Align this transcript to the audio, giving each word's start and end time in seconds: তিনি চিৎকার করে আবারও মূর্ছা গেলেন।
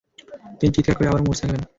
তিনি 0.59 0.71
চিৎকার 0.75 0.95
করে 0.97 1.07
আবারও 1.09 1.25
মূর্ছা 1.27 1.45
গেলেন। 1.47 1.61